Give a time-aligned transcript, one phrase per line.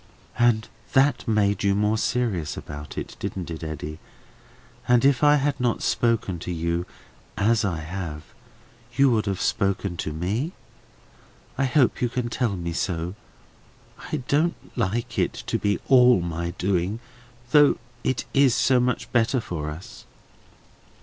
[0.39, 3.99] "And that made you more serious about it, didn't it, Eddy?
[4.87, 6.87] And if I had not spoken to you,
[7.37, 8.23] as I have,
[8.95, 10.53] you would have spoken to me?
[11.55, 13.13] I hope you can tell me so?
[14.11, 16.99] I don't like it to be all my doing,
[17.51, 20.07] though it is so much better for us."